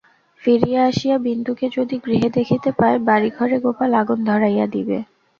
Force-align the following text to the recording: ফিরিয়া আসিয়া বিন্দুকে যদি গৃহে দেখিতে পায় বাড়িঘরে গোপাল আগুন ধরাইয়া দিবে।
ফিরিয়া 0.41 0.81
আসিয়া 0.89 1.17
বিন্দুকে 1.25 1.65
যদি 1.77 1.95
গৃহে 2.05 2.29
দেখিতে 2.37 2.69
পায় 2.79 2.97
বাড়িঘরে 3.07 3.57
গোপাল 3.65 3.91
আগুন 4.01 4.19
ধরাইয়া 4.29 4.65
দিবে। 4.67 4.97